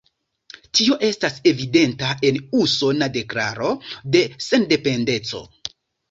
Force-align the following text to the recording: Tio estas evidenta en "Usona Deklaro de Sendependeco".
Tio 0.77 0.95
estas 1.07 1.35
evidenta 1.49 2.07
en 2.29 2.39
"Usona 2.59 3.09
Deklaro 3.17 3.69
de 4.17 4.23
Sendependeco". 4.47 5.43